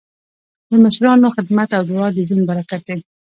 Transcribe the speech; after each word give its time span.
د 0.69 0.73
مشرانو 0.83 1.33
خدمت 1.35 1.69
او 1.77 1.83
دعا 1.89 2.07
د 2.15 2.17
ژوند 2.27 2.43
برکت 2.49 2.81
دی. 2.87 2.99